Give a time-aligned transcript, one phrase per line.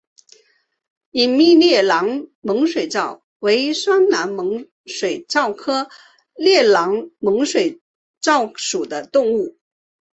[1.11, 5.89] 隐密裂囊猛水蚤为双囊猛水蚤科
[6.35, 7.79] 裂囊猛水
[8.19, 9.55] 蚤属的动物。